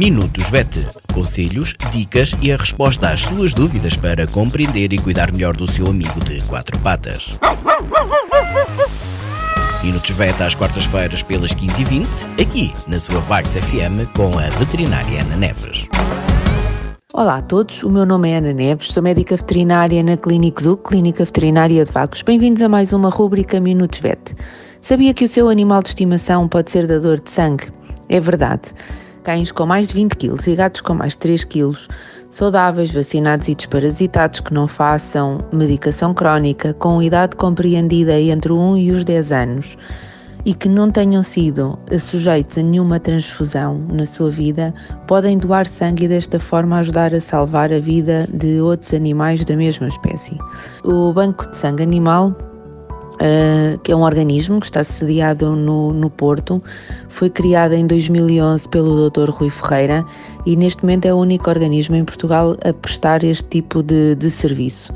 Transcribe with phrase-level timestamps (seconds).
[0.00, 0.80] Minutos VET.
[1.12, 5.86] Conselhos, dicas e a resposta às suas dúvidas para compreender e cuidar melhor do seu
[5.88, 7.38] amigo de quatro patas.
[9.84, 12.06] Minutos VET às quartas-feiras pelas 15h20,
[12.40, 15.86] aqui na sua Vagos FM com a veterinária Ana Neves.
[17.12, 20.78] Olá a todos, o meu nome é Ana Neves, sou médica veterinária na Clínica Zoo,
[20.78, 22.22] Clínica Veterinária de Vagos.
[22.22, 24.34] Bem-vindos a mais uma rúbrica Minutos VET.
[24.80, 27.70] Sabia que o seu animal de estimação pode ser dador de sangue?
[28.08, 28.62] É verdade.
[29.22, 31.72] Cães com mais de 20 kg e gatos com mais de 3 kg,
[32.30, 38.90] saudáveis, vacinados e desparasitados que não façam medicação crónica, com idade compreendida entre 1 e
[38.92, 39.76] os 10 anos
[40.44, 44.72] e que não tenham sido sujeitos a nenhuma transfusão na sua vida,
[45.06, 49.56] podem doar sangue e desta forma ajudar a salvar a vida de outros animais da
[49.56, 50.38] mesma espécie.
[50.84, 52.34] O Banco de Sangue Animal
[53.20, 56.62] uh, que é um organismo que está sediado no, no Porto.
[57.08, 59.30] Foi criado em 2011 pelo Dr.
[59.30, 60.04] Rui Ferreira
[60.46, 64.30] e neste momento é o único organismo em Portugal a prestar este tipo de, de
[64.30, 64.92] serviço.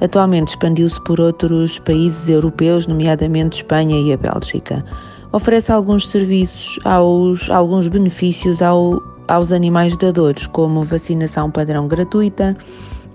[0.00, 4.84] Atualmente expandiu-se por outros países europeus, nomeadamente Espanha e a Bélgica.
[5.32, 12.56] Oferece alguns serviços, aos, alguns benefícios ao, aos animais dadores, como vacinação padrão gratuita,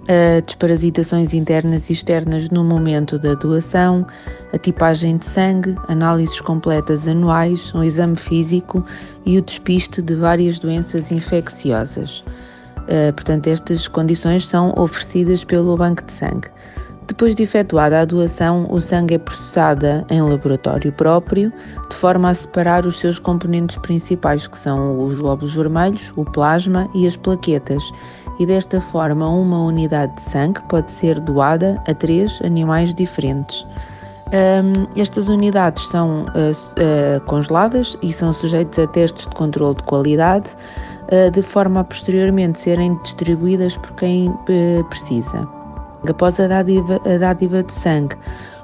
[0.04, 4.06] uh, desparasitações internas e externas no momento da doação,
[4.54, 8.84] a tipagem de sangue, análises completas anuais, um exame físico
[9.26, 12.24] e o despiste de várias doenças infecciosas.
[12.88, 16.50] Uh, portanto, estas condições são oferecidas pelo Banco de Sangue.
[17.08, 21.54] Depois de efetuada a doação, o sangue é processado em laboratório próprio,
[21.90, 26.90] de forma a separar os seus componentes principais, que são os glóbulos vermelhos, o plasma
[26.94, 27.82] e as plaquetas,
[28.40, 33.66] e desta forma uma unidade de sangue pode ser doada a três animais diferentes.
[34.28, 40.50] Um, estas unidades são uh, congeladas e são sujeitas a testes de controle de qualidade,
[41.12, 44.34] uh, de forma a posteriormente serem distribuídas por quem
[44.90, 45.48] precisa.
[46.10, 48.18] Após a dádiva, a dádiva de sangue,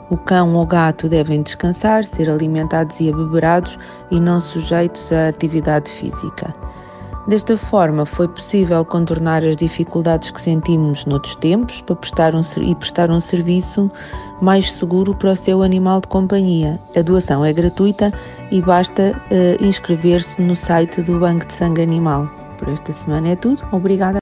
[0.09, 3.79] o cão ou gato devem descansar, ser alimentados e abeberados
[4.11, 6.53] e não sujeitos a atividade física.
[7.27, 12.75] Desta forma, foi possível contornar as dificuldades que sentimos noutros tempos para prestar um, e
[12.75, 13.89] prestar um serviço
[14.41, 16.77] mais seguro para o seu animal de companhia.
[16.95, 18.11] A doação é gratuita
[18.51, 22.29] e basta uh, inscrever-se no site do Banco de Sangue Animal.
[22.57, 23.63] Por esta semana é tudo.
[23.71, 24.17] Obrigada.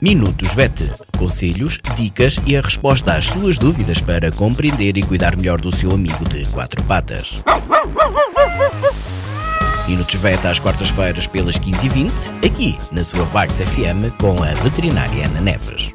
[0.00, 0.90] Minutos VET.
[1.18, 5.90] Conselhos, dicas e a resposta às suas dúvidas para compreender e cuidar melhor do seu
[5.90, 7.42] amigo de quatro patas.
[9.90, 15.40] Minutos VET às quartas-feiras pelas 15h20, aqui na sua Vagos FM com a veterinária Ana
[15.40, 15.92] Neves.